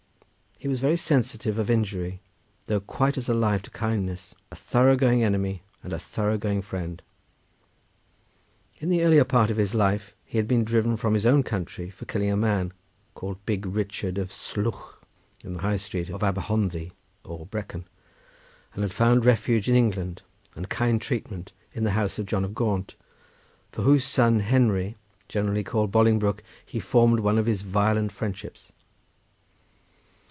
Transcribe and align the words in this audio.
He 0.63 0.67
was 0.67 0.79
very 0.79 0.95
sensitive 0.95 1.57
of 1.57 1.71
injury, 1.71 2.21
though 2.67 2.81
quite 2.81 3.17
as 3.17 3.27
alive 3.27 3.63
to 3.63 3.71
kindness; 3.71 4.35
a 4.51 4.55
thorough 4.55 4.95
going 4.95 5.23
enemy 5.23 5.63
and 5.81 5.91
a 5.91 5.97
thorough 5.97 6.37
going 6.37 6.61
friend. 6.61 7.01
In 8.79 8.89
the 8.89 9.01
earlier 9.01 9.23
part 9.23 9.49
of 9.49 9.57
his 9.57 9.73
life 9.73 10.13
he 10.23 10.37
had 10.37 10.47
been 10.47 10.63
driven 10.63 10.95
from 10.97 11.15
his 11.15 11.25
own 11.25 11.41
country 11.41 11.89
for 11.89 12.05
killing 12.05 12.31
a 12.31 12.37
man, 12.37 12.73
called 13.15 13.43
Big 13.47 13.65
Richard 13.65 14.19
of 14.19 14.29
Slwch, 14.31 14.97
in 15.43 15.53
the 15.53 15.61
High 15.61 15.77
Street 15.77 16.09
of 16.11 16.21
Aber 16.23 16.41
Honddu, 16.41 16.91
or 17.25 17.47
Brecon, 17.47 17.85
and 18.75 18.83
had 18.83 18.93
found 18.93 19.25
refuge 19.25 19.67
in 19.67 19.73
England, 19.73 20.21
and 20.55 20.69
kind 20.69 21.01
treatment 21.01 21.53
in 21.73 21.85
the 21.85 21.91
house 21.97 22.19
of 22.19 22.27
John 22.27 22.45
of 22.45 22.53
Gaunt, 22.53 22.93
for 23.71 23.81
whose 23.81 24.05
son 24.05 24.41
Henry, 24.41 24.95
generally 25.27 25.63
called 25.63 25.91
Bolingbroke, 25.91 26.43
he 26.63 26.79
formed 26.79 27.21
one 27.21 27.39
of 27.39 27.47
his 27.47 27.63
violent 27.63 28.11
friendships. 28.11 28.71